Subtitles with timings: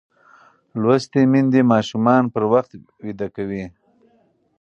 [0.81, 2.71] لوستې میندې ماشومان پر وخت
[3.03, 3.65] ویده کوي.